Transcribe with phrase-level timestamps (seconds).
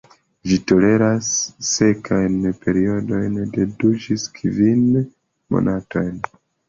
[0.51, 1.27] Ĝi toleras
[1.71, 6.17] sekajn periodojn de du ĝis kvin monatojn.